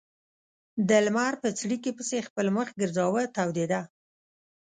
[0.87, 3.81] د لمر په څړیکې پسې خپل مخ ګرځاوه تودېده.